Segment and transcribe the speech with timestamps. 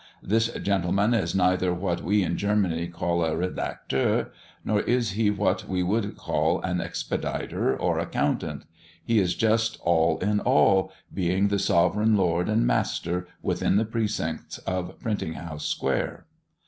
[0.23, 4.29] This gentleman is neither what we in Germany call a redacteur,
[4.65, 8.65] nor is he what we would call an expeditor or accountant.
[9.05, 14.57] He is just all in all, being the sovereign lord and master within the precincts
[14.65, 16.25] of Printing house Square.